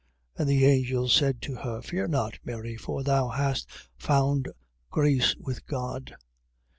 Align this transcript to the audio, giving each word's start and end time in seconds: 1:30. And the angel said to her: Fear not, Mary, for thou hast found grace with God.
1:30. 0.35 0.39
And 0.41 0.49
the 0.49 0.65
angel 0.65 1.07
said 1.09 1.43
to 1.43 1.55
her: 1.57 1.79
Fear 1.83 2.07
not, 2.07 2.39
Mary, 2.43 2.75
for 2.75 3.03
thou 3.03 3.27
hast 3.27 3.69
found 3.99 4.49
grace 4.89 5.35
with 5.35 5.63
God. 5.67 6.15